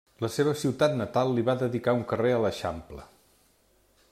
La 0.23 0.27
seva 0.35 0.53
ciutat 0.61 0.95
natal 1.01 1.33
li 1.35 1.43
va 1.49 1.55
dedicar 1.65 1.95
un 1.99 2.01
carrer 2.13 2.33
a 2.37 2.41
l'eixample. 2.45 3.07